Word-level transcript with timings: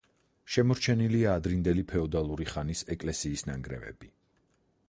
შემორჩენილია 0.53 1.35
ადრინდელი 1.41 1.85
ფეოდალური 1.93 2.49
ხანის 2.55 2.83
ეკლესიის 2.97 3.49
ნანგრევები. 3.51 4.15